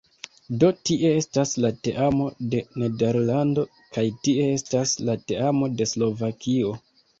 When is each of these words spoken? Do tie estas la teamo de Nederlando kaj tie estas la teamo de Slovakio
Do 0.61 0.69
tie 0.89 1.11
estas 1.17 1.51
la 1.65 1.71
teamo 1.87 2.29
de 2.55 2.63
Nederlando 2.85 3.67
kaj 3.99 4.07
tie 4.25 4.49
estas 4.57 4.97
la 5.11 5.19
teamo 5.31 5.73
de 5.79 5.91
Slovakio 5.95 6.77